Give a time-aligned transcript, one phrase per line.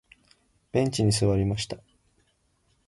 [0.71, 1.77] ベンチに座りました。